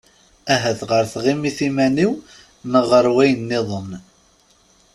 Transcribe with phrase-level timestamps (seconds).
[0.53, 2.11] Ahat ɣer tɣimit iman-iw
[2.71, 3.89] neɣ ɣer wayen-nniḍen.